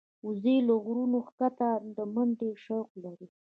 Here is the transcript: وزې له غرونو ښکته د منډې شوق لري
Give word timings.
وزې 0.25 0.55
له 0.67 0.73
غرونو 0.83 1.17
ښکته 1.27 1.69
د 1.95 1.97
منډې 2.13 2.49
شوق 2.63 2.89
لري 3.03 3.27